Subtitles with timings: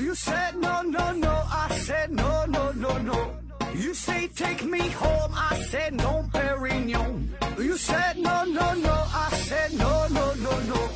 [0.00, 1.28] You said no, no, no.
[1.28, 3.34] I said no, no, no, no.
[3.74, 5.30] You say take me home.
[5.34, 7.28] I said no, Perignon.
[7.58, 8.94] You said no, no, no.
[9.12, 10.88] I said no, no, no, no.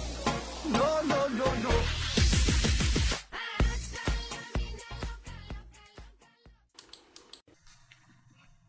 [0.73, 1.71] No, no, no, no.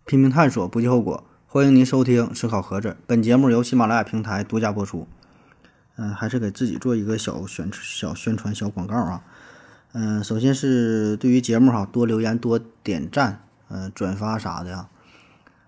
[0.06, 1.24] 拼命探索，不计后果。
[1.48, 5.08] 欢迎您收听《思考盒子》，本节目由喜马拉雅平台独家播出。
[5.96, 9.24] 嗯、还是给自己做一个小宣小宣传小广告啊。
[9.98, 14.90] 嗯、首先是对于节目哈，多留言、多点赞、呃转发啥的啊。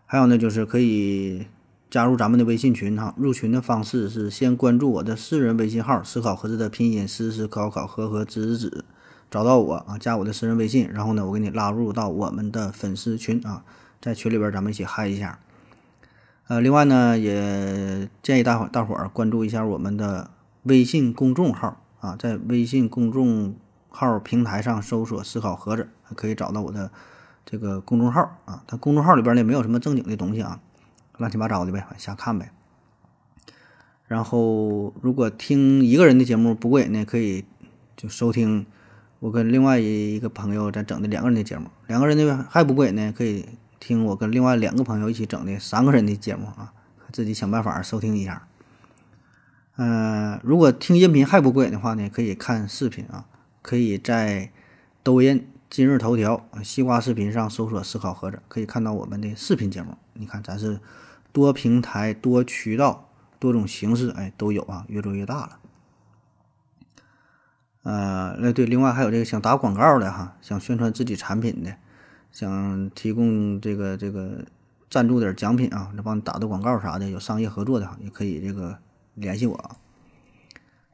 [0.05, 1.47] 还有呢，就是可以
[1.89, 3.15] 加入咱们的微信群哈。
[3.17, 8.83] 入群的方式是先关注我的私人微信号“思考盒子”的拼音“思思考考和和子子”，
[9.31, 13.63] 找到我啊，加我的私人微信，然后呢，我给你拉入到我们的粉丝群啊，
[14.01, 15.39] 在群里边咱们一起嗨一下。
[16.49, 20.31] 呃，另外呢，也建议大伙大伙儿关注一下我们的
[20.63, 23.55] 微信公众号啊，在微信公众
[23.97, 26.91] 号平台上搜索“思考盒子”，可以找到我的
[27.43, 28.63] 这个公众号啊。
[28.67, 30.59] 它公众号里边呢没有什么正经的东西啊，
[31.17, 32.51] 乱七八糟的呗，瞎看呗。
[34.05, 37.43] 然后，如果听一个人的节目不过瘾呢，可以
[37.95, 38.67] 就收听
[39.19, 41.67] 我跟另外一个朋友在整的两个人的节目。
[41.87, 43.45] 两个人的还不过瘾呢，可以
[43.79, 46.71] 听我跟另外两个朋友一起整的三个人的节目啊，
[47.11, 48.47] 自己想办法收听一下。
[49.75, 53.25] 呃，如果听音频还不过瘾的话呢，可以看视频啊，
[53.67, 54.49] 可以在
[55.03, 59.97] 抖音、今日头条、西瓜视频上搜索“思考盒子”，可以看到我们的视频节目。
[60.13, 60.79] 你看，咱是
[61.33, 65.59] 多平台、多渠道、多种形式，哎，都有啊，越做越大了。
[67.83, 71.75] 呃，那对，另外还有这个想打广告的哈，想宣传自己产品的，
[72.31, 74.45] 想提供这个这个
[74.89, 78.79] 赞助点奖品啊，这帮你打的广告啥的，有商业合作的哈，也可以这个
[79.15, 79.75] 联系我啊。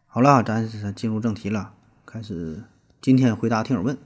[0.08, 1.74] 好了，咱是进入正题了，
[2.14, 2.62] 开始
[3.02, 3.98] 今天回答听友问。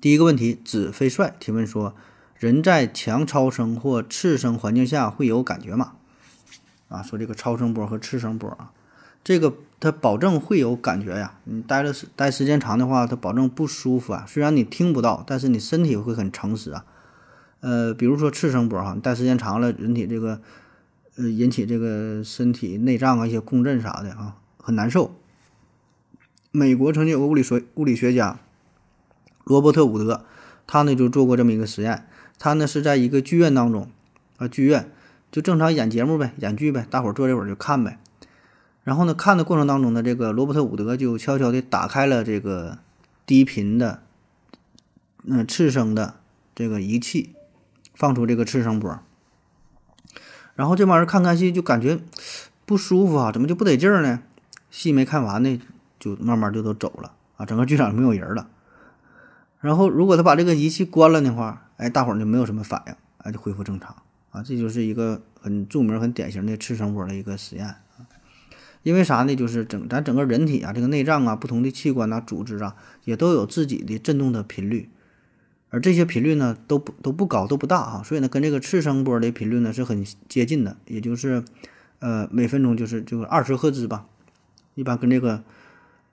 [0.00, 1.94] 第一个问题，子飞帅提问说：
[2.34, 5.92] 人在强超声或次声环境下会有感觉吗？
[6.88, 8.72] 啊，说这个超声波和次声波啊，
[9.22, 11.38] 这个它保证会有感觉呀。
[11.44, 14.24] 你待了时待时间长的话，它保证不舒服啊。
[14.26, 16.84] 虽然你听不到，但是你身体会很诚实啊。
[17.60, 20.40] 呃，比如说次声波哈，你待时间长了，人体这个
[21.14, 25.14] 呃引起这个身体内脏啊一些共振啥的啊，很难受。
[26.52, 28.38] 美国曾经有个物理学物理学家
[29.44, 30.24] 罗伯特伍德，
[30.66, 32.06] 他呢就做过这么一个实验，
[32.38, 33.88] 他呢是在一个剧院当中
[34.38, 34.90] 啊，剧院
[35.30, 37.98] 就正常演节目呗，演剧呗，大伙坐这会儿就看呗。
[38.82, 42.78] 然后呢，看的过程当中呢，这个罗伯特伍德就悄悄地打开了这个
[43.26, 44.02] 低频的，
[45.24, 46.14] 嗯、次声的
[46.54, 47.34] 这个仪器，
[47.94, 48.98] 放出这个次声波。
[50.56, 52.00] 然后这帮人看看戏就感觉
[52.66, 54.22] 不舒服啊，怎么就不得劲儿呢？
[54.70, 55.60] 戏没看完呢，
[56.00, 58.48] 就慢慢就都走了啊，整个剧场没有人了。
[59.60, 63.94] 然后如果他把这个仪器关了的话，哎，大伙儿就没有什么反应，哎，就恢复正常
[64.30, 64.42] 啊。
[64.42, 67.78] 这就是一个很著名、很典型的次声波的一个实验啊。
[68.82, 69.36] 因为啥呢？
[69.36, 72.74] 就是整咱整个人体啊，这个内脏啊，不同的器官呐、组织啊，
[73.04, 74.88] 也都有自己的振动的频率，
[75.68, 81.44] 而这些频率呢，都不都不高，都不大啊，所以呢，跟这个次声波的频率呢是很接近的，也就是
[81.98, 84.06] 呃每分钟就是就是二十赫兹吧，
[84.74, 85.44] 一般跟这个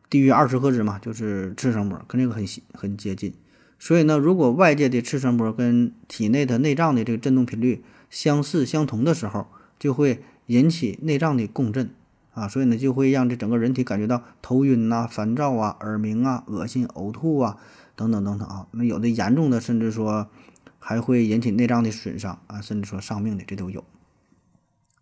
[0.09, 3.33] 低于二十赫兹嘛，就是次声波，跟这个很很接近。
[3.79, 9.47] 所以呢，如果外界的次声波跟体内的内脏的这个振动频率相似相同的时候，
[9.77, 11.89] 就会引起内脏的共振。
[12.33, 17.57] 啊，所以呢，就会让这整个人体感觉到头晕呐、烦躁啊、耳鸣啊、恶心、呕吐啊，
[17.95, 18.67] 等等等等啊。
[18.73, 20.29] 那有的严重的，甚至说
[20.77, 23.83] 还会引起内脏的损伤啊，甚至说丧命的，这都有。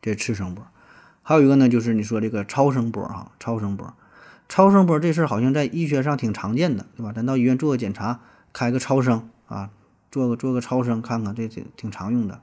[0.01, 0.65] 这是次声波，
[1.23, 3.93] 还有一个呢，就是你说这个超声波啊，超声波，
[4.47, 7.11] 超声波这事儿好像在医学上挺常见的，对吧？
[7.11, 8.19] 咱到医院做个检查，
[8.53, 9.69] 开个超声啊，
[10.11, 12.41] 做个做个超声看看，这挺挺常用的。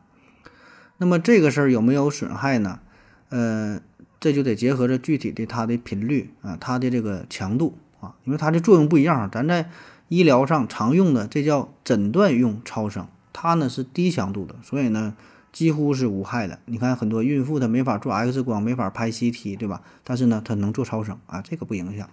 [0.99, 2.81] 那么这个事儿有没有损害呢？
[3.29, 3.81] 呃。
[4.21, 9.29] 这就得结合着具体的它的频率啊，它的这个强度啊，因为它的作用不一样。
[9.29, 9.69] 咱在
[10.07, 15.17] 医疗上常用的这叫诊断用超声，它呢是低强度的，所以呢
[15.53, 16.59] 几乎是无害的。
[16.65, 19.83] 你看很多孕妇她没法做 X 光，没法拍 CT，对吧？
[20.03, 22.09] 但是呢她能做超声啊，这个不影响。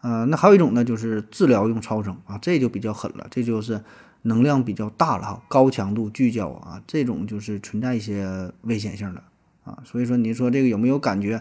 [0.00, 3.82] 呃，那还有一种呢就是治疗用超声啊，这就比较狠了，这就是
[4.22, 9.22] 能量比较大了哈，高强度聚焦啊，这种就是存在一些危险性的。
[9.64, 11.40] 啊，所以说你说这个有没有感觉？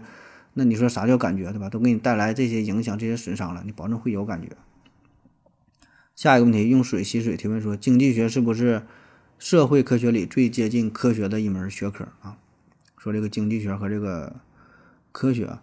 [0.53, 1.69] 那你说啥叫感觉，对吧？
[1.69, 4.50] 都给你带来这些影响、这些损伤了，你保证会有感觉。
[6.13, 8.83] 下一个问题，用水洗水提问说，经济学是不是
[9.41, 12.38] 社会科学里最接近科学的一门学科啊？
[12.95, 14.35] 说这个经济学和这个
[15.11, 15.57] 科学，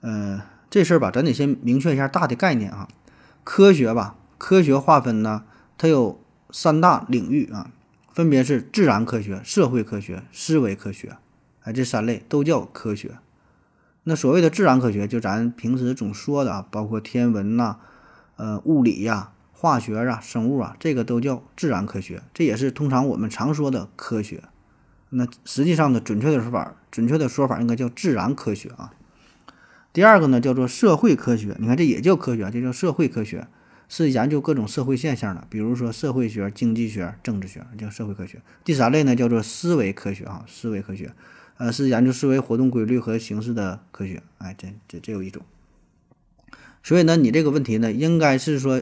[0.00, 2.88] 呃，这事儿吧，咱得先明确一下大的概念啊。
[3.44, 5.44] 科学吧，科学划分呢，
[5.76, 6.18] 它有
[6.50, 7.70] 三大领域啊，
[8.10, 11.18] 分别是自然科学、社会科学、思维科学，
[11.64, 13.18] 哎，这三类都叫科学。
[14.04, 17.76] 那所谓的自然科学，就咱平时总说的啊，包括天文呐、
[18.36, 24.44] 呃物理呀、化学啊、生物啊，这个都叫自然科学，这也是通常我们常说的科学。
[25.10, 28.94] 那实际上呢准确的说法，准确的说法应该叫自然科学啊。
[29.92, 33.48] 第二个呢，叫做社会科学，你看这也叫科学，这叫社会科学，
[33.86, 38.40] 是研究各种社会现象的，比如说社会学、经济学、政治学，叫社会科学。
[38.64, 41.12] 第三类呢，叫做思维科学啊，思维科学，
[41.58, 44.22] 呃，是研究思维活动规律和形式的科学。
[44.38, 45.42] 哎，这这这有一种。
[46.82, 48.80] 所以呢，你这个问题呢，应该是说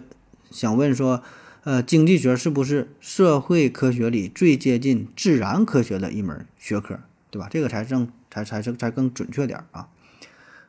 [0.50, 1.22] 想问说，
[1.64, 7.00] 呃，经济学是不是社会科学里最接近自然科学的一门学科，
[7.30, 7.48] 对吧？
[7.50, 9.88] 这个才正才才是才更准确点啊。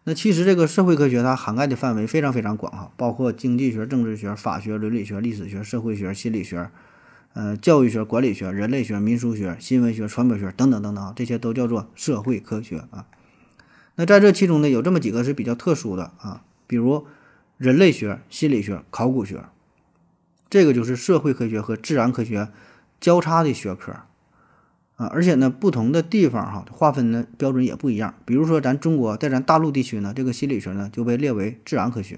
[0.06, 6.72] 那其实这个社会科学它涵盖的范围非常非常广哈，包括经济学、政治学、法学、伦理学、历史学、社会学、心理学，
[7.34, 13.06] 呃，教育学、管理学、人类学、民俗学、新闻学、传播学等等等等啊，这些都叫做社会科学啊。
[13.96, 17.06] 那在这其中呢，有这么几个是比较特殊的啊，比如
[17.58, 19.44] 人类学、心理学、考古学，
[20.50, 22.50] 这个就是社会科学和自然科学
[23.00, 23.94] 交叉的学科。
[24.96, 28.16] 啊，而且呢，不同的地方哈，划分的标准也不一样。
[28.26, 32.18] 比如说，咱中国在咱大陆地区呢，这个心理学呢就被列为自然科学；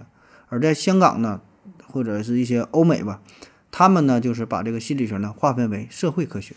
[0.50, 1.42] 而在香港呢，
[1.86, 3.22] 或者是一些欧美吧，
[3.70, 6.56] 他们呢就是把这个心理学呢划分为社会科学。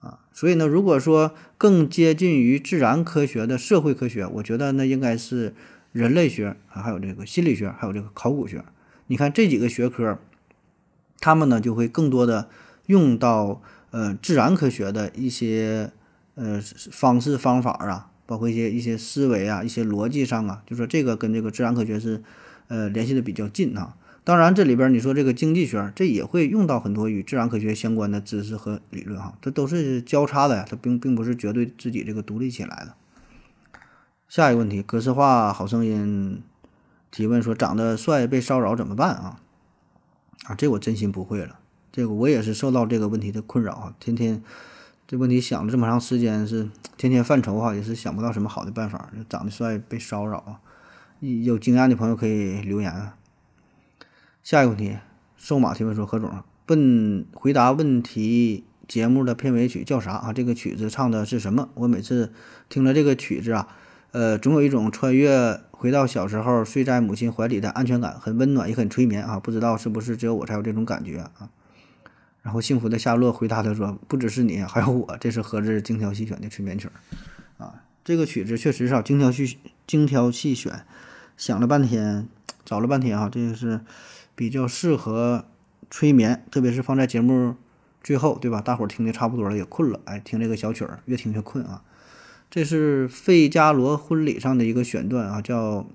[0.00, 5.54] 啊，所以呢，如果说更接近于自然科学的社会科学，我觉得那应该是
[5.92, 8.64] 人类学啊，还有这个心理学，还有这个考古学。
[9.06, 10.18] 你看这几个学科，
[11.20, 12.48] 他们呢就会更多的
[12.86, 13.60] 用到。
[13.90, 15.90] 呃，自然科学的一些
[16.34, 16.60] 呃
[16.92, 22.22] 方式方法啊，包括一些一些思维啊，一些逻辑上啊，就说这个跟这个自然科学是
[22.66, 23.96] 呃联系的比较近啊。
[24.24, 32.92] 当然，这里边你说这个经济学，这也会用到很多与自然科学相关的知识和理论哈，这都是交叉的呀，它并并不是绝对自己这个独立起来的。
[34.28, 36.42] 下一个问题，格式化好声音
[37.10, 39.40] 提问说，长得帅被骚扰怎么办啊？
[40.44, 41.58] 啊，这我真心不会了。
[41.90, 44.42] 这个我也是受到这个问题的困扰啊，天天
[45.06, 49.10] 这问题想了这么长时间，是天天犯愁哈，也是想不到什么好的办法。
[49.28, 50.60] 长得帅被骚扰啊，
[51.20, 53.16] 有经验的朋友可以留言啊。
[54.42, 54.96] 下一个问题，
[55.36, 56.30] 瘦马提问说：何总，
[56.66, 60.32] 问回答问题节目的片尾曲叫啥啊？
[60.32, 61.70] 这个曲子唱的是什么？
[61.74, 62.32] 我每次
[62.68, 63.68] 听了这个曲子啊，
[64.12, 69.38] 呃，总有一种穿越回到小时候睡在母亲怀里的安全感，很温暖也很催眠啊。
[69.38, 71.50] 不知道是不是只有我才有这种感觉啊？
[72.40, 75.16] 然后幸福的夏洛回答他说：“不只是你，还有我。
[75.20, 77.82] 这是何志精挑细选的催眠曲儿啊！
[78.02, 80.84] 这个曲子确实是精挑细精挑细选，
[81.36, 82.26] 想了半天，
[82.64, 83.80] 找了半天啊，这个是
[84.34, 85.44] 比较适合
[85.90, 87.56] 催眠，特别是放在节目
[88.02, 88.62] 最后，对吧？
[88.62, 91.82] 大伙儿听的差不多了，也困了，哎，听这个小曲儿，越听越困啊！
[92.50, 95.86] 这是费加罗婚礼上的一个选段啊，叫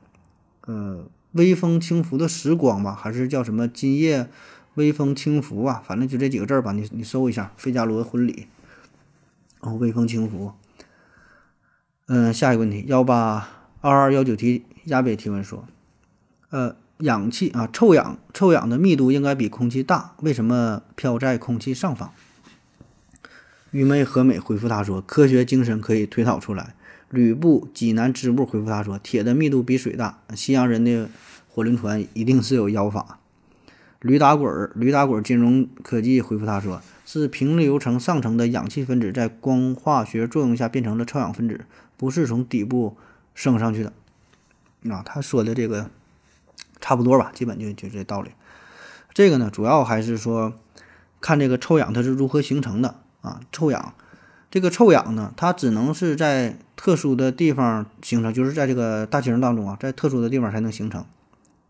[0.66, 4.30] 呃微风轻拂的时光吧，还是叫什么今夜？”
[4.76, 8.34] 微风轻拂啊，反正就这几个字儿吧，你你搜一下《费加罗婚礼》，
[9.62, 10.52] 然后微风轻拂。
[12.08, 13.50] 嗯，下一个问题，幺八
[13.82, 15.68] 二二幺九提亚北提问说，
[16.50, 22.12] 呃，氧气啊，臭氧，臭氧的密度应该比空气大，为什么飘在空气上方？
[23.74, 26.76] 愚昧和美回复他说，科学精神可以推导出来。
[27.10, 31.10] 吕布济南支部回复他说，铁的密度比水大，西洋人的
[31.50, 33.18] 火轮船一定是有妖法。
[34.00, 41.66] 驴打滚儿，驴打滚儿金融科技回复他说：“是平流层上层的氧气分子在光化学作用下变成了臭氧分子，
[41.98, 42.96] 不是从底部
[43.34, 43.92] 升上去的。”
[44.94, 45.90] 啊，他说的这个
[46.80, 48.30] 差不多吧，基本就就这道理。
[49.16, 50.54] 这个呢，主要还是说
[51.20, 53.42] 看这个臭氧它是如何形成的啊。
[53.52, 53.96] 臭氧，
[54.52, 61.04] 这个臭氧呢，它只能是在特殊的地方形成，就是在这个大气层当中啊，在特殊的地方才能形成。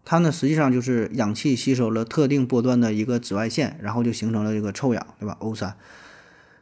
[0.06, 5.76] 它呢，实际上就是氧气吸收了特定波段的一个紫外线，然后就形成了这个臭氧，对吧？O 三。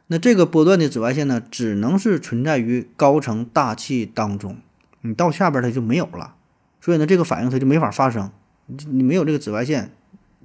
[0.06, 4.58] 那这个波段的紫外线呢，只能是存在于高层大气当中，
[5.00, 6.36] 你到下边它就没有了。
[6.80, 8.30] 所以呢，这个反应它就没法发生。
[8.66, 9.90] 你没有这个紫外线，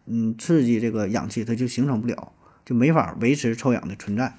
[0.06, 2.32] 嗯，刺激这个氧气，它就形成不了，
[2.68, 4.36] 就没法维持臭氧的存在。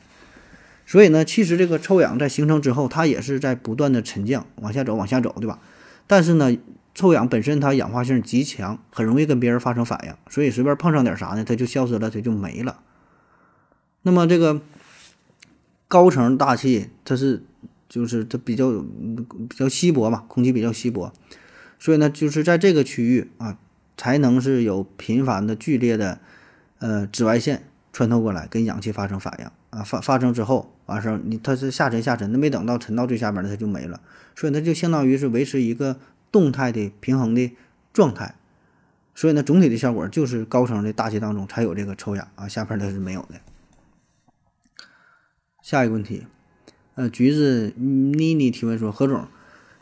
[0.84, 5.58] 所以呢，其实这个臭氧在形成之后，它也是在不断的沉降，往下走，往下走，对吧？
[6.06, 6.54] 但是呢。
[6.94, 12.80] 臭氧本身它氧化性极强，很容易跟别人发生反应，所以随便碰上点啥呢，它就消失了，它就没了。
[14.02, 14.60] 那么这个
[15.86, 17.44] 高层大气它是
[17.88, 18.72] 就是它比较
[19.48, 21.12] 比较稀薄嘛，空气比较稀薄，
[21.78, 23.56] 所以呢就是在这个区域啊，
[23.96, 26.18] 才能是有频繁的剧烈的
[26.80, 27.62] 呃紫外线
[27.98, 34.00] 穿透过来，跟氧气发生反应啊，发发生之后完事儿，你它是下沉下沉，那没等到沉到最下边儿，它就没了，
[34.36, 35.98] 所以它就相当于是维持一个
[36.30, 37.56] 动态的平衡的
[37.92, 38.36] 状态。
[39.16, 43.40] 所以呢，总体的效果就是高层的大气当中才有这个抽氧啊，下边它是没有的。
[45.60, 46.24] 下一个问题，
[46.94, 49.26] 呃，橘子妮妮提问说：何总，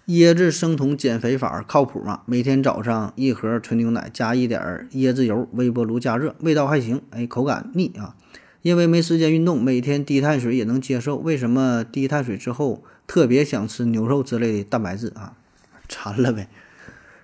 [0.06, 2.20] 椰子生酮减肥法靠谱吗？
[2.26, 8.14] 每天早上一盒纯牛奶加一点椰子油，微波炉加热，味道还行，哎，口感腻啊。
[8.62, 11.16] 因为没时间运动，每天低碳水也能接受。
[11.16, 15.32] 为什么低碳水之后特别想吃牛肉之类的蛋白质啊？
[15.88, 16.48] 馋了呗。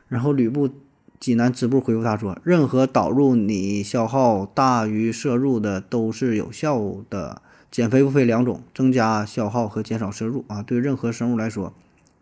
[0.08, 0.68] 然后吕布。
[1.20, 7.40] 济南支部回复他说：“任何导入你消耗大于摄入的都是有效的。
[7.70, 10.64] 减肥无非两种：增加消耗和减少摄入啊。
[10.64, 11.72] 对任何生物来说，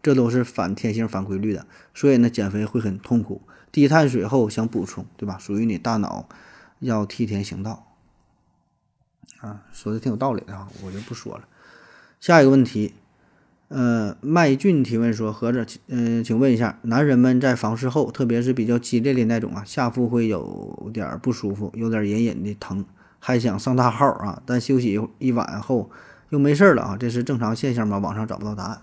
[0.03, 1.67] 这都是反天性、反规律的。
[1.95, 3.43] 所以呢，减肥会很痛苦。
[3.73, 5.39] 低碳水后想补充，对吧？
[5.39, 6.29] 属于你大脑
[6.81, 7.87] 要替天行道
[9.41, 9.63] 啊。
[9.73, 11.45] 说的挺有道理的啊，我就不说了。
[12.21, 12.95] 下一个问题。”
[13.71, 22.85] 呃，麦俊提问说：“合着，嗯，请问一下，男人们在房事后，特别是比较激烈的那种啊，下腹会有点不舒服，有点隐隐的疼，
[23.21, 25.89] 还想上大号啊，但休息一晚后
[26.31, 27.99] 又没事了啊，这是正常现象吗？
[27.99, 28.83] 网上找不到答案。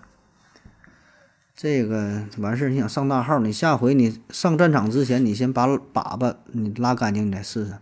[1.60, 7.72] 这个完事儿，你想上大号，你下回你上战场之前，你先把粑粑你拉干净，你再试试。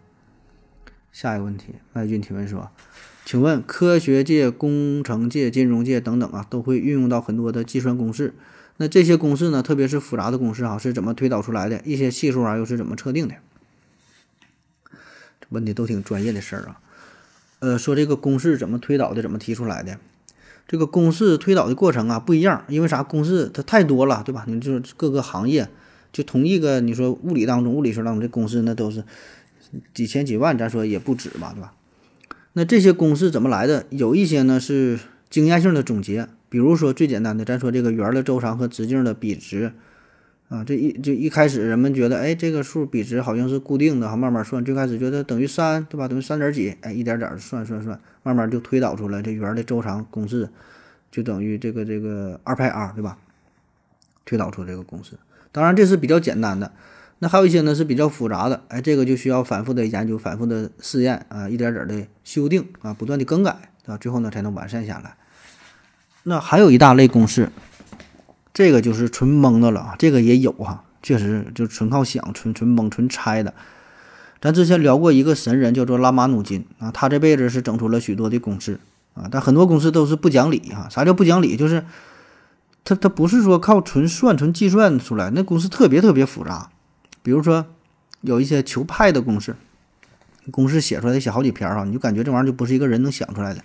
[1.12, 2.70] 下一个问题，麦俊提问说。”
[3.26, 8.32] 请问科学界、工程界、金融界等等啊，都会运用到很多的计算公式。
[8.78, 11.82] 那这些公式呢，特别是复杂的公式啊，是怎么推导出来的？
[11.84, 13.34] 一些系数啊，又是怎么测定的？
[15.50, 16.80] 问的都挺专业的事儿啊。
[17.58, 19.98] 呃，说这个公式怎么推导的，怎么提出来的？
[20.68, 23.02] 这个公式推导的过程啊不一样，因为啥？
[23.02, 24.44] 公式它太多了，对吧？
[24.48, 25.68] 你就是各个行业，
[26.12, 29.04] 就同一个，你说物理当中、物理学当中这公式，那都是
[29.94, 31.72] 几千几万，咱说也不止吧，对吧？
[32.54, 33.86] 那这些公式怎么来的？
[33.90, 34.98] 有一些呢是
[35.30, 39.72] 经验性的总结，比如说最简单的，咱说这个圆的周长和直径的比值，
[40.48, 46.06] 啊，这一就一开始人们觉得，哎，这个数比值好像是固定的，哈，慢慢算，最开始觉得等于三，对吧？
[46.06, 50.48] 等于三点几，哎，一点点算算算，慢慢就推导出来这圆的周长公式
[51.10, 53.18] 就等于这个这个二派 r，对吧？
[54.24, 55.12] 推导出这个公式，
[55.52, 56.72] 当然这是比较简单的。
[57.18, 65.16] 那还有一些呢是比较复杂的，哎，这个就需要反复的研究、反复的试验啊，一点点的修订啊，不断的更改啊，最后呢才能完善下来。
[66.24, 67.50] 那还有一大类公式，
[68.56, 73.52] 这个就是纯蒙的了，这个也有哈，确实就纯靠想、纯纯蒙、纯猜的。
[74.40, 78.80] 咱之前聊过一个神人叫做拉马努金啊，他这辈子是整出了许多的公式
[79.12, 80.88] 啊，但很多公式都是不讲理啊。
[80.90, 81.54] 啥叫不讲理？
[81.54, 81.84] 就是
[82.82, 86.70] 他他不是说靠纯算、纯计算出来，那公式特别特别复杂。
[87.22, 87.66] 比如说，
[88.22, 89.54] 有一些求派的公式，
[90.50, 93.62] 公式写出来得写好几篇啊，你就感觉这玩意儿就不是一个人能想出来的。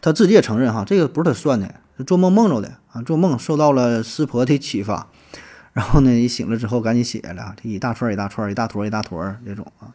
[0.00, 5.08] 他自己也承认哈，这个不是他算的，是做梦梦着的啊，做梦受到了师婆的启发，
[5.72, 9.92] 然后呢，一醒了之后赶紧写了，这一大串一大串一大坨一大坨这种啊。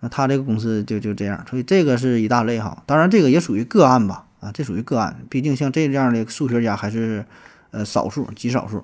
[0.00, 2.82] 那他这个公式就就这样，所以这个是一大类哈。
[2.86, 7.26] 当然这个也属于个案吧，啊，这属于个案，毕竟像这样的数学家还是
[7.70, 8.82] 呃少数极少数。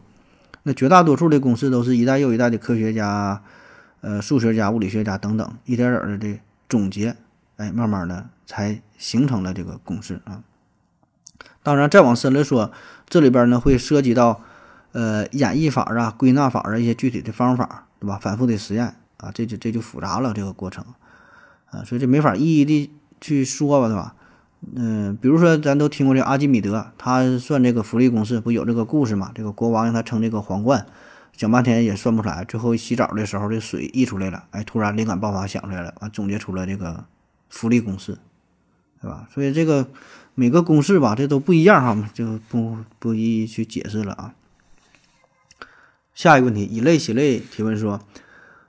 [0.65, 3.41] 那绝大多数的公式都是一代又一代的科学家、
[4.03, 6.39] 呃数学家、物理学家等等一点点的这
[6.69, 7.17] 总结，
[7.57, 10.43] 哎，慢慢的才形成了这个公式啊。
[11.63, 12.71] 当然，再往深了说，
[13.09, 14.43] 这里边呢会涉及到
[14.93, 18.19] 呃演绎法啊、归纳法啊一些具体的方法，对吧？
[18.21, 20.85] 反复的实验啊，这就这就复杂了这个过程
[21.71, 24.15] 啊，所以这没法一一的去说吧，对吧？
[24.75, 29.31] 嗯，比如说，咱都听过这阿基米德，他算这个浮力公式，不有这个故事嘛？
[29.35, 30.87] 这个国王让他称这个皇冠，
[31.33, 37.05] 想半天也算不出来，最后洗澡的时候，这水溢出来了，哎，突然灵感爆发，想出来了，完总结出了这个
[37.49, 38.19] 浮力公式，
[39.01, 39.29] 对吧？
[39.33, 39.89] 所以这个
[40.35, 44.35] 每个公式吧，这都不一样哈，就不不一一去解释了啊。
[46.15, 48.01] 下一个问题，以类洗类提问说，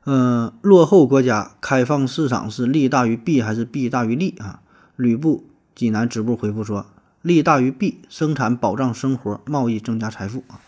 [0.05, 4.61] 嗯，落后国家开放市场是利大于弊还是弊大于利啊？
[4.95, 5.45] 吕布。
[5.75, 6.87] 济南支部回复说
[7.21, 10.59] ：“利大于弊，生产保障生活，贸易增加财富啊。”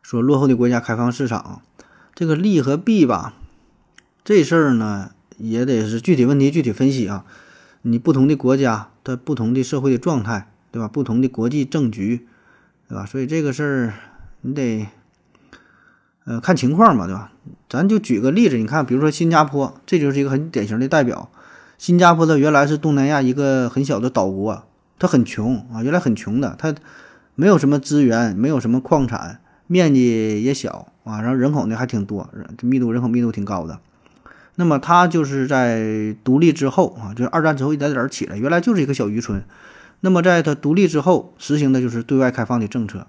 [0.00, 1.60] 说落后的国家开放市场，
[2.14, 3.34] 这个利和弊吧，
[4.24, 7.24] 这事儿呢也得是具体问题具体分析啊。
[7.82, 10.88] 你不同的国家它不同的社会的状态，对吧？
[10.88, 12.26] 不同的国际政局，
[12.88, 13.06] 对吧？
[13.06, 13.94] 所以这个事儿
[14.40, 14.88] 你得
[16.24, 17.32] 呃看情况嘛，对吧？
[17.68, 21.30] 咱就举个例子，你看，比如说新加坡，这就是一个很典型的代表。
[21.78, 24.64] 新加坡它原来是东南亚一个很小的岛国，
[24.98, 26.74] 它很穷啊，原来很穷的，它
[27.36, 32.28] 没有什么资源，没有什么矿产，面积也小啊，然后人口呢还挺多，
[32.62, 33.78] 密度人口密度挺高的。
[34.56, 39.42] 那么它就是在独立之后啊，就是二战之后一点点起来，原来就是一个小渔村。
[40.00, 43.06] 那么在它独立之后，实行的就是对外开放的政策，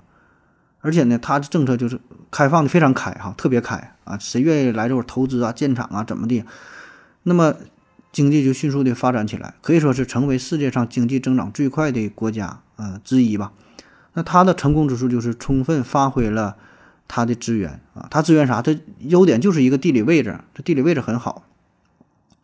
[0.81, 1.99] 而且呢，它的政策就是
[2.31, 6.43] 开放的非常开哈，特别开啊，谁愿意来这儿投资啊、建厂啊，怎么的？
[7.23, 7.53] 那么
[8.11, 13.51] 经济就迅速的发展起来，可以说是成为世界上经济增长最快的国家啊之一吧。
[14.13, 16.55] 那它的成功之处就是充分发挥了
[17.07, 18.61] 它的资源啊，它资源啥？
[18.61, 21.43] 它优点就是一个地理位置，这地理位置很好，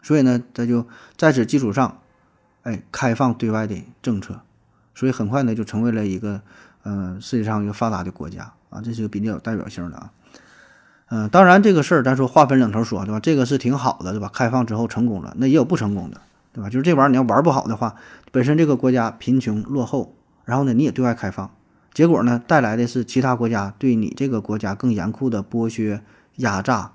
[0.01, 1.99] 所以呢，它就在此基础上，
[2.63, 4.41] 哎，开放对外的政策，
[4.95, 6.41] 所以很快呢就成为了一个
[6.83, 10.11] 嗯世界上一个发达的国家啊，这是个比较有代表性的啊。
[11.09, 13.19] 嗯，当然这个事儿咱说划分两头说，对吧？
[13.19, 14.31] 这个是挺好的，对吧？
[14.33, 16.21] 开放之后成功了，那也有不成功的，
[16.53, 16.69] 对吧？
[16.69, 17.95] 就是这玩意儿你要玩不好的话，
[18.31, 20.15] 本身这个国家贫穷落后，
[20.45, 21.53] 然后呢你也对外开放，
[21.93, 26.01] 结果呢带来的是其他国家对你这个国家更严酷的剥削
[26.37, 26.93] 压榨，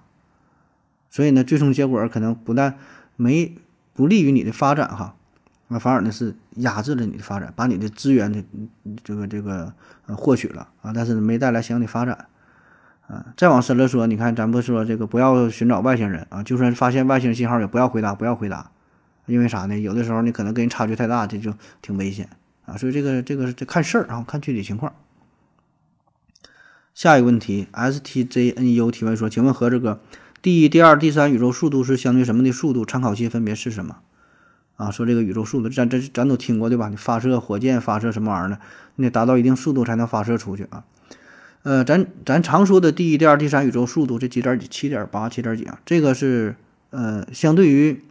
[1.09, 2.77] 所以呢最终结果可能不但
[3.17, 3.57] 没
[3.95, 5.15] 不利于你的发展哈，
[5.69, 8.43] 那反而呢是压制了你的发展，把你的资源的
[9.05, 9.73] 这个这个
[10.07, 12.27] 呃获取了啊，但是没带来相应的发展。
[13.09, 18.71] 啊，再往深了说，你看，咱不说这个不要寻找外星人啊，就算发现外星信号也不要回答，不要回答，
[19.25, 19.79] 因为啥呢？
[19.79, 22.29] 有的时候你可能跟人差距太大，这就挺危险
[22.69, 22.77] 啊。
[22.77, 24.95] 所以这个这个这看事儿啊，看具体情况。
[26.95, 30.01] 下一个问题，S T J N U 提问说，请问和这个
[30.43, 32.85] 第一、第二、第三宇宙速度是相对什么的速度？
[32.85, 33.99] 参考系分别是什么？
[34.77, 36.89] 啊，说这个宇宙速度，咱这咱都听过对吧？
[36.89, 38.59] 你发射火箭发射什么玩意儿呢？
[38.97, 40.85] 你得达到一定速度才能发射出去啊。
[41.63, 44.67] 呃，咱咱常说的第一、第二、第三宇宙速度这几点几？
[44.69, 45.81] 七点八、七点几啊？
[45.85, 46.57] 这个是
[46.91, 48.03] 呃，相对于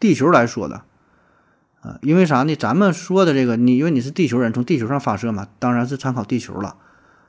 [0.00, 0.82] 地球来说的，
[2.02, 2.54] 因为啥呢？
[2.56, 6.76] 咱们说的这个，你因为你是地球人，从地球上发射嘛，当然是参考地球了。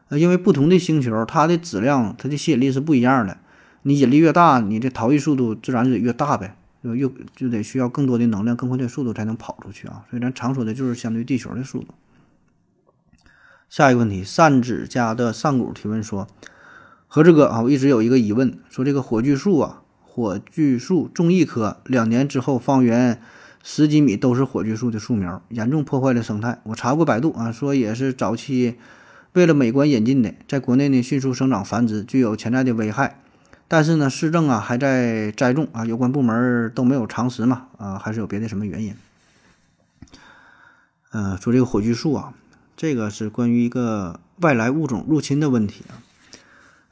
[0.09, 3.37] 呃，因为不同的星球，它的质量、它的吸引力是不一样的。
[3.83, 10.03] 你引力越大，你这逃逸速度自然就得越大呗，就又就得需要更多的能量、更快的速度才能跑出去啊。
[10.09, 11.93] 所以咱常说的就是相对地球的速度。
[13.69, 16.27] 下一个问题，善指家的上古提问说
[17.07, 23.21] ：“何志哥啊，我一直有一个疑问，说这个火炬树啊，火炬树种一棵，两年之后方圆
[23.63, 26.59] 十几米都是火炬树的树苗，严重破坏了生态。
[26.63, 28.77] 我查过百度啊，说也是早期
[29.33, 33.21] 为了美观引进的，在国内呢迅速生长繁殖，具有潜在的危害。
[33.67, 38.95] 但是呢，市政啊还在栽种啊，有关部门都没有常识嘛啊，还是有别的什么原因？
[41.11, 42.33] 嗯，说这个火炬树啊。”
[42.79, 45.99] 这个是关于一个外来物种入侵的问题啊，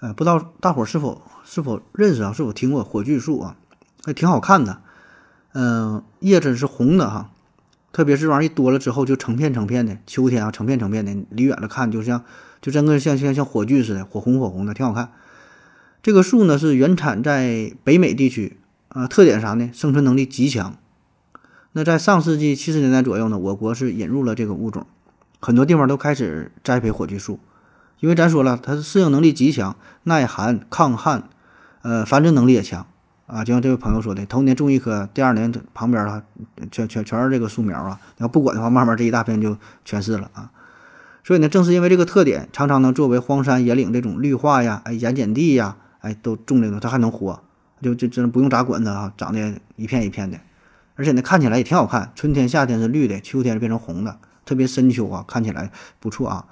[0.01, 2.33] 呃，不知道大伙是否是否认识啊？
[2.33, 3.55] 是否听过火炬树啊？
[4.03, 4.81] 还挺好看的，
[5.53, 7.31] 嗯，叶子是红的哈，
[7.91, 12.23] 特别是这玩意儿一多了之后就成片成片的，秋天啊成片成片的，离远了看就像
[12.61, 15.11] 就真个像像像火炬似的，火红火红的，挺好看。
[16.03, 18.57] 这个树呢是原产在北美地区
[18.89, 19.69] 啊，特点啥呢？
[19.73, 20.77] 生存能力极强。
[21.73, 24.85] 那在上世纪七十年代左右呢，我国是引入了这个物种。
[25.39, 27.39] 很多地方都开始栽培火炬树，
[27.99, 31.29] 因为咱说了，它是适应能力极强，耐寒抗旱，
[31.81, 32.87] 呃，繁殖能力也强
[33.27, 33.43] 啊。
[33.43, 36.23] 就像这位朋友说的，头年种一棵，第二年旁边啊，
[36.71, 37.99] 全全全是这个树苗啊。
[38.17, 40.49] 要不管的话，慢慢这一大片就全是了啊。
[41.23, 47.41] 所以呢，正是因为这个特点，常常能作为荒山野岭这种绿化呀、哎盐碱地呀，哎都种这个，它还能活，
[47.81, 50.39] 就就真不用咋管它啊，长得一片一片的，
[50.95, 52.11] 而且呢，看起来也挺好看。
[52.15, 54.17] 春天夏天是绿的，秋天变成红的。
[54.45, 56.45] 特别深秋啊，看起来不错啊。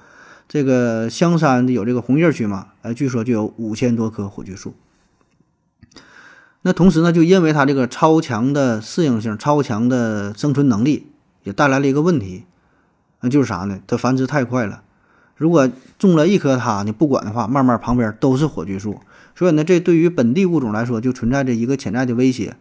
[0.49, 2.67] 这个香山有这个红叶区嘛？
[2.81, 4.75] 呃，据说就有五千多棵火炬树。
[6.67, 11.05] 那同时呢，就因为它这个超强的适应性、超强的生存能力，
[11.43, 12.45] 也带来了一个问题，
[13.21, 13.79] 那就是啥呢？
[13.85, 14.81] 它繁殖太快了。
[15.37, 18.99] 如果种了一棵它，你不管的话，慢慢旁边都是火炬树。
[19.35, 22.55] 所以呢，这对于本地物种来说，就存在着一个潜在的威胁。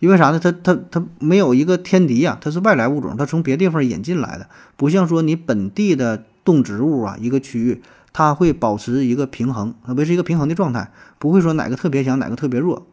[0.00, 0.38] 因为啥呢？
[0.38, 7.80] 它它它没有一个天敌呀，它是外来物种，它从别地方引进来的，不像说你本地的动植物啊，一个区域
[8.12, 12.86] 它会保持一个平衡，维持一个平衡的状态，不会说哪个特别强，哪个特别弱，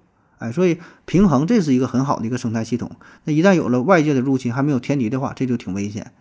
[0.43, 2.91] 哎，所以平衡这是一个很好的一个生态系统。
[3.23, 6.11] 那一旦有了外界的入侵，还没有天敌的话，这就挺危险。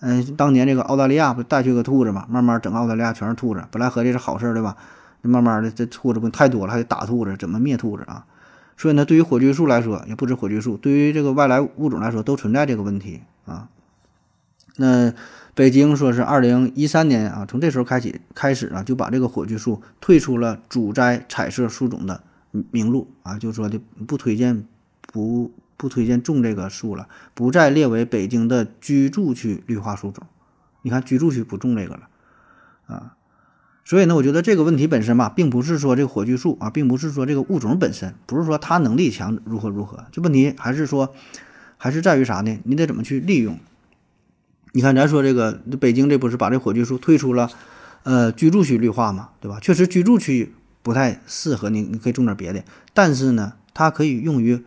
[0.00, 4.76] 嗯，当年这个澳大利亚不带去个兔子嘛，慢慢整个澳大利亚全是兔子，本来合计是好事对吧？
[5.22, 8.24] 慢慢的这兔子不太多了，还得打兔子，怎么灭兔子啊？
[8.76, 13.68] 所以呢，对于火炬树来说，也不止火炬树，对于这个外来物种来说，都存在这个问题啊。
[14.76, 15.12] 那
[15.54, 22.22] 北京说是二零一三年啊，从这时候开始开始啊，就把这个火炬树退出了主摘彩色树种的
[22.70, 24.66] 名录啊，就说的不推荐
[25.00, 30.26] 不不推荐种这个树了，不再列为北京的居住区绿化树种。
[30.82, 32.08] 你看居住区不种这个了
[32.86, 33.16] 啊。
[33.86, 41.12] 所以呢，我觉得这个问题本身吧，并不是说这个火炬树啊，并不是说这个物种本身，不是说它能力强如何如何，这问题还是说，
[41.76, 42.58] 还是在于啥呢？
[42.64, 43.58] 你得怎么去利用？
[44.72, 47.50] 你看，咱说这个北京这不是把这火炬树退出了，
[48.04, 49.60] 呃，居住区绿化嘛，对吧？
[49.60, 54.62] 确实居住区不太适合你，你可以种点别的，但是呢，它可以用于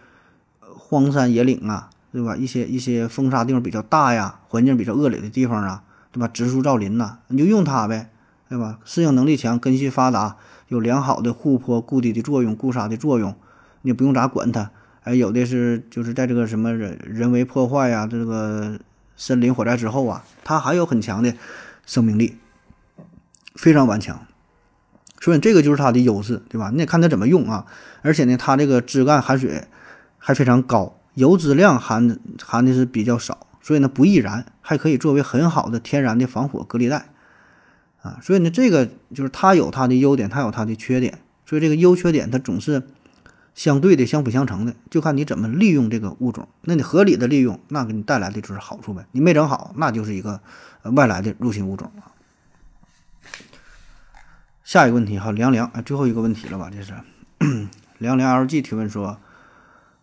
[0.60, 2.36] 荒山野岭啊，对吧？
[2.36, 6.28] 一些一些风沙地方比较大呀，环境比较恶劣的地方啊，对吧？
[6.28, 8.10] 植树造林呐，你就用它呗。
[8.50, 8.80] 对吧？
[8.86, 10.38] 适应能力强，根系发达，
[10.70, 13.36] 有良好的护坡固地的作用、固沙的作用，
[13.82, 14.72] 你不用咋管它。
[15.04, 18.80] 哎，有的是就是在这个什么人人为破坏呀，这个
[19.18, 21.34] 森林火灾之后啊，它还有很强的
[21.86, 22.38] 生命力，
[23.56, 24.26] 非常顽强。
[25.28, 26.70] 所以这个就是它的优势，对吧？
[26.72, 27.66] 你得看它怎么用啊。
[28.02, 29.66] 而且呢，它这个枝干含水
[30.18, 37.10] 还非常高，油脂量含含的是比较少，所以呢不易燃，还可以作为很好的天然的防火隔离带。
[38.04, 42.84] 啊，所以呢，这个就是它有它的优点，它有它的缺点，所以这个优缺点它总是
[43.54, 46.48] 相对的、相辅相成的，就看你怎么利用这个物种。
[46.62, 49.06] 那你合理的利用，那给你带来的就是好处呗。
[49.12, 50.40] 你没整好，那就是一个
[50.94, 52.16] 外来的入侵物种啊。
[54.68, 56.70] 下一个问题哈，凉凉，啊，最后一个问题了吧？
[56.70, 56.92] 这是
[58.00, 59.18] 凉凉 LG 提问说，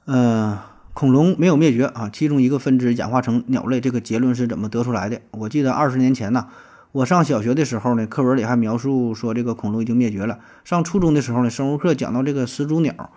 [0.07, 0.59] 呃，
[0.94, 5.20] 恐龙没有灭绝啊，其中一个分支演化成鸟类，这个结论是怎么得出来的？
[5.33, 6.48] 我记得二十年前呢。
[6.92, 10.38] 我上小学的时候呢，课文里还描述说这个恐龙已经灭绝了。
[10.64, 13.11] 上初中的时候呢，生物课讲到这个始祖鸟，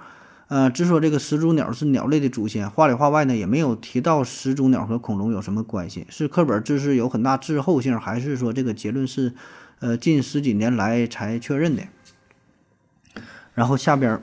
[0.49, 6.05] 呃，只说这个始祖鸟是鸟类的祖先，话里话外呢也没有提到始祖鸟和恐龙有什么关系。
[6.10, 9.33] 是课本知识有很大滞后性，还是说这个结论是，
[9.80, 11.84] 呃，近十几年来才确认的？
[13.54, 14.22] 然后下边，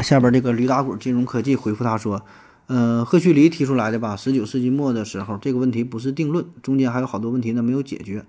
[0.00, 2.24] 下边这个驴打滚金融科技回复他说，
[2.66, 8.24] 呃，赫胥黎提出来的吧，十九世纪末的时候，这个问题不是定论，中间还有好多问题呢没有解决。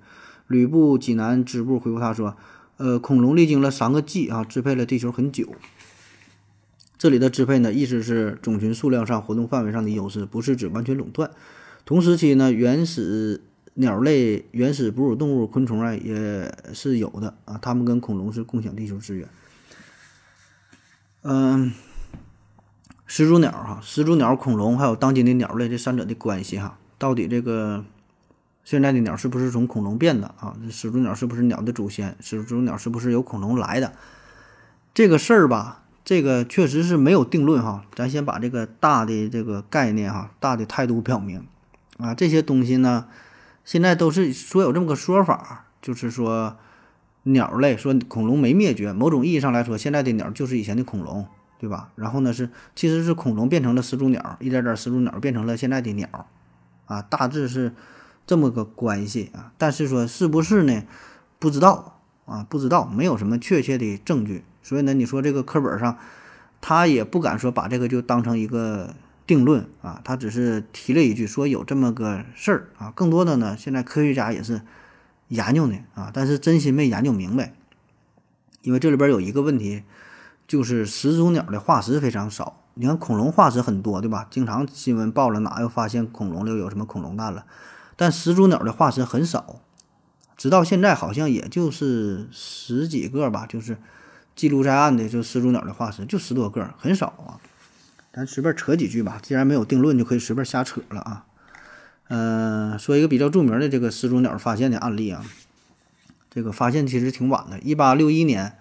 [0.47, 2.35] 吕布济南支部回复他说
[2.77, 5.53] ：“呃，恐龙历经了三个纪啊，支配了地球很久。
[6.97, 11.29] 这里的支配呢，意思是种群数量上、活动范围上的优势，不是指完全垄断。
[11.85, 13.41] 同时期呢，原始
[13.75, 19.27] 鸟类、原始哺乳动物、昆虫啊，也是有的啊，它们跟恐龙是共享地球资源。
[21.21, 21.71] 嗯，
[23.05, 27.83] 始祖鸟哈，始祖鸟、恐龙还有当今的鸟类这三者的关系哈，到底这个？”
[28.65, 30.55] 现在的鸟是不是从恐龙变的啊？
[30.69, 32.15] 始祖鸟是不是鸟的祖先？
[32.19, 33.93] 始祖鸟是不是由恐龙来的？
[34.93, 37.83] 这个事儿吧，这个确实是没有定论哈。
[37.95, 41.47] 咱先把这个大的这个概念哈，大的态度表明
[41.97, 43.07] 啊，这些东西呢，
[43.69, 46.57] 现在都是说有这么个说法，就是说
[47.21, 51.27] 鸟类说恐龙没灭绝，某种意义上来说，现在的鸟就是以前的恐龙，
[51.59, 51.91] 对吧？
[51.93, 56.25] 然后呢是其实是恐龙变成了始祖鸟，一点点始祖鸟变成了现在的鸟
[56.87, 57.73] 啊，大致是。
[58.27, 60.83] 这么个关系啊，但是说是不是呢？
[61.39, 64.43] 不知道啊，不知道，没有什么确切的证据。
[64.61, 65.97] 所以呢，你说这个课本上，
[66.61, 68.93] 他也不敢说把这个就当成一个
[69.29, 72.91] 定论啊，他只是提了一句说有这么个事儿啊。
[72.95, 74.63] 更多的呢，现在科学家也是
[75.27, 77.53] 研究呢啊，但是真心没研究明白。
[78.63, 79.83] 因为这里边有一个问题，
[80.47, 82.63] 就是始祖鸟的化石非常少。
[82.73, 84.25] 你看恐龙化石很多，对吧？
[84.31, 87.45] 经常新闻报了哪又发现恐龙又有什么恐龙蛋了。
[87.95, 89.61] 但始祖鸟的化石很少，
[90.35, 93.77] 直到现在好像也就是十几个吧，就是
[94.35, 97.37] 记录在案的就始祖鸟的化石就十多个，很少啊。
[98.19, 101.25] 咱随便扯几句吧，既然没有定论，就可以随便瞎扯了啊。
[102.09, 105.23] 嗯，说一个比较著名的这个始祖鸟发现的案例啊，
[106.29, 108.57] 这个发现其实挺晚的，一八六一年，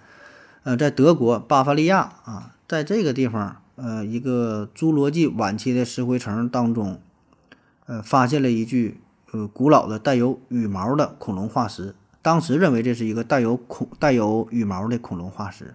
[0.63, 7.01] 呃，在德国巴伐利亚啊，在这个地方，呃，一个侏罗纪晚期的石灰层当中，
[7.87, 9.01] 呃，发现了一具。
[9.33, 15.75] 呃，古老的带有羽毛的恐龙化石，当时认为这是一个带有恐带有羽毛的恐龙化石，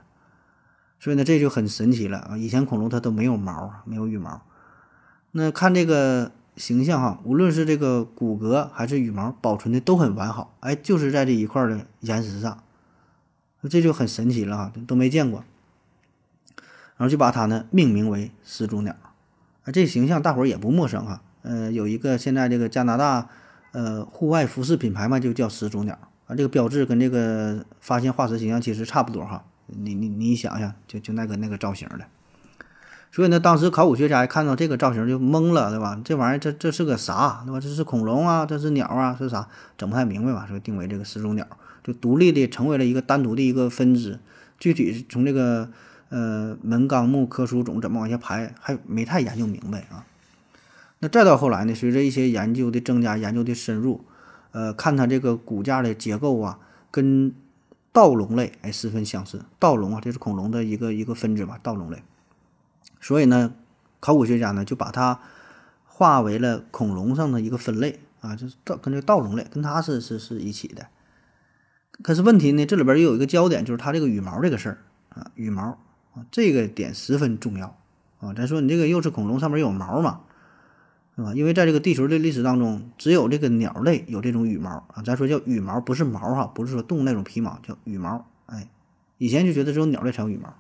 [1.04, 2.38] 所以呢，这就很神奇了啊！
[2.38, 4.42] 以前恐龙它都没有毛，没有羽毛。
[5.34, 10.56] 那看这个形象哈，无论是这个骨骼还是羽毛，保存的都很完好。
[10.62, 12.64] 哎，就是在这一块的岩石上，
[13.70, 15.44] 这就很神奇了哈，都没见过。
[16.96, 18.96] 然后就把它呢命名为始祖鸟。
[19.66, 21.22] 啊，这形象大伙儿也不陌生哈。
[21.42, 23.28] 呃，有一个现在这个加拿大。
[23.74, 26.36] 呃，户外服饰品牌嘛，就叫始祖鸟啊。
[26.36, 29.44] 这个标志跟这个发现化石形象其实差不多哈。
[29.68, 32.06] 你你你想想，就就那个那个造型的。
[33.12, 36.02] 所以呢，当时考古学家一看到这个造型就懵了，对吧？
[36.04, 37.60] 这玩意儿这这是个啥，对吧？
[37.60, 39.48] 这是恐龙啊，这是鸟啊，是啥？
[39.78, 40.46] 整不太明白吧？
[40.48, 41.46] 所以定为这个始祖鸟，
[41.84, 44.20] 就独立的成为了一个单独的一个分支。
[44.58, 45.70] 具体从这个
[46.10, 50.06] 呃门纲目科属种怎么往下排，还没太研究明白啊。
[50.98, 51.76] 那再到后来呢？
[51.76, 54.04] 随着一些研究的增加，研究的深入，
[54.54, 56.58] 呃，看它这个骨架的结构啊，
[56.90, 57.32] 跟
[57.94, 59.46] 盗龙类，哎，十分相似。
[59.60, 62.04] 盗龙啊，这是恐龙的一个一个分支嘛，盗龙类。
[63.00, 63.54] 所以呢，
[64.00, 65.20] 考古学家呢就把它
[65.86, 70.88] 划为了恐龙上的一个分类啊，就是盗跟这个盗龙类跟它是是是一起的。
[72.02, 74.78] 可是问题呢，这里边又有一个焦点，就是它这个羽毛这个事儿
[75.10, 75.78] 啊，羽毛
[76.16, 77.78] 啊，这个点十分重要
[78.20, 78.34] 啊。
[78.34, 80.22] 咱说你这个又是恐龙，上面有毛嘛，
[81.16, 81.34] 是吧？
[81.34, 85.04] 因为在这个地球的历史当中，只有这个鸟类有这种羽毛啊。
[85.06, 88.26] 咱说叫羽毛，不是毛哈，不是说动物那种皮毛，叫羽毛。
[88.48, 88.68] 哎，
[89.18, 90.54] 以前就觉得只有鸟类才有羽毛，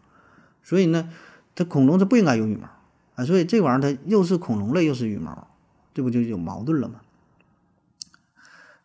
[0.61, 1.09] 所以呢，
[1.55, 2.67] 它恐龙它不应该有羽毛
[3.15, 3.25] 啊。
[3.25, 5.47] 所以这玩意儿它又是恐龙类又是羽毛，
[5.93, 7.01] 这不就有矛盾了吗？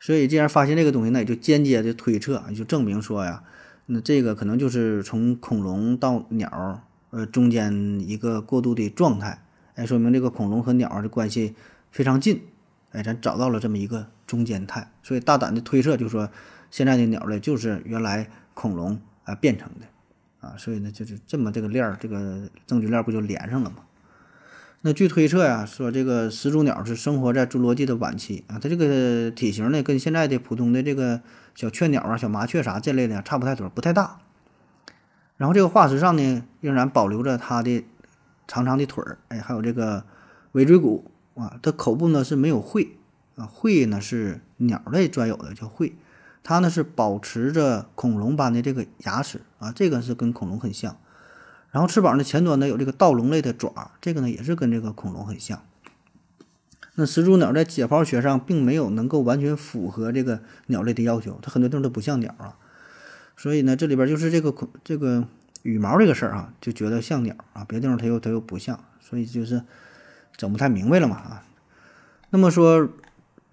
[0.01, 3.43] 所以，既然发现这个东西，那也就间接的推测，就证明说呀，
[3.87, 9.43] 那这个可能就是从恐龙到鸟，呃，中间一个过渡的状态，
[9.79, 11.55] 哎，说明这个恐龙和鸟儿的关系
[11.93, 12.43] 非常近，
[12.91, 16.29] 哎，咱找到了这么一个中间态，所以大胆的推测，就是说
[16.69, 19.87] 现在的鸟类就是原来恐龙啊变成的，
[20.47, 23.77] 啊，所以呢，就是这么这个链儿，这个证据链不就连上了吗？
[24.81, 31.21] 那据推测呀，说这个始祖鸟是生活在侏罗纪的晚期啊，它这个体型呢，跟现在的普通的这个
[31.55, 34.19] 小雀鸟啊、小麻雀啥这类的差不太多，不太大。
[35.37, 37.85] 然后这个化石上呢，仍然保留着它的
[38.49, 40.03] 长长的腿儿，哎，还有这个
[40.53, 41.61] 尾椎骨啊。
[41.63, 42.97] 它口部呢是没有喙
[43.37, 45.97] 啊，喙呢是鸟类专有的，叫喙。
[46.43, 50.97] 它呢是保持着恐龙般的这个牙齿啊，这个是跟恐龙很像。
[51.71, 55.63] 然后翅膀的前端呢有这个盗龙类的爪，这个呢也是跟这个恐龙很像。
[56.95, 62.57] 那始祖鸟在解剖学上并没有能够完全符合这个鸟类的要求，它很多地方都不像鸟啊。
[63.37, 65.29] 所以呢，这里边就是这个恐这个
[65.69, 69.63] 羽毛这个事儿啊，就觉得像鸟啊，别的地方它又它又不像，所以就是
[70.37, 71.45] 整不太明白了嘛啊。
[72.31, 72.89] 那么说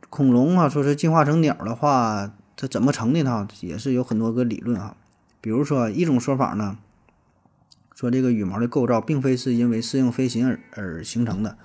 [0.10, 3.48] 恐龙啊，说是进化成鸟的话，它怎么成的呢？
[3.62, 4.96] 也是有很多个理论啊。
[5.42, 6.78] 比如说一种说法呢。
[7.98, 11.58] 说这个羽毛的构造并非是因为适应飞行而而形成的，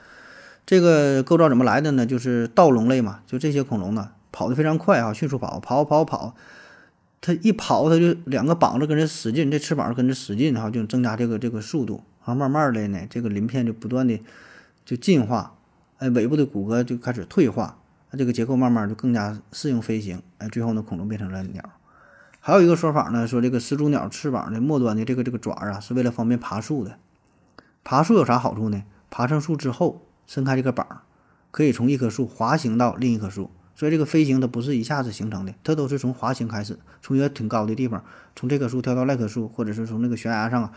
[0.64, 2.06] 这个构造怎么来的呢？
[2.06, 6.36] 就是盗龙类嘛，就这些恐龙呢，跑得非常快啊，迅速跑，跑跑跑，
[7.20, 14.18] 它一跑它就两个膀子跟着使劲，这翅膀跟着使劲哈，就增加这个这个速度，然后慢慢的呢，这个鳞片就不断的
[14.86, 15.54] 就进化，
[15.98, 17.76] 哎，尾部的骨骼就开始退化，
[18.10, 21.62] 它这个结构慢慢就更加适应飞行，哎，最后呢，恐龙变成了鸟。
[22.40, 26.96] 还有一个说法呢，说这个始祖鸟翅膀的末端的这个这个爪啊，是为了方便爬树的。
[27.84, 28.82] 爬树有啥好处呢？
[29.10, 31.02] 爬上树之后，伸开这个膀，
[31.50, 33.50] 可以从一棵树滑行到另一棵树。
[33.80, 38.04] 所以这个飞行它不是一下子形成的，它都是从滑行开始，从一个挺高的地方，
[38.36, 40.70] 从这棵树跳到那棵树，或者是从那个悬崖上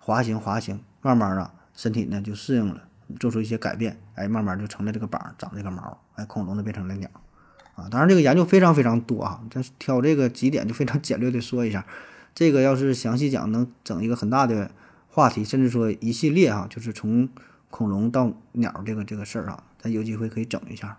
[0.00, 2.82] 滑行滑行，慢慢啊，身体呢就适应了，
[3.20, 7.08] 做出一些改变，哎，慢慢就成了这个膀，长这个毛，哎，恐龙就变成了鸟。
[7.76, 11.86] 啊，当然这个研究非常非常多啊，咱挑这个几点就非常简略的说一下。
[12.34, 14.72] 这个要是详细讲，能整一个很大的
[15.06, 17.28] 话题，甚至说一系列啊，就是从
[17.70, 20.98] 恐龙到鸟这个这个事儿啊，咱有机会可以整一下。